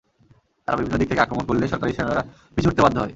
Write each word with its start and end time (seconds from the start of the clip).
তারা 0.67 0.77
বিভিন্ন 0.77 0.95
দিক 0.97 1.07
থেকে 1.09 1.23
আক্রমণ 1.23 1.43
করলে 1.47 1.65
সরকারি 1.67 1.91
সেনারা 1.93 2.23
পিছু 2.55 2.67
হটতে 2.69 2.81
বাধ্য 2.83 2.97
হয়। 2.97 3.09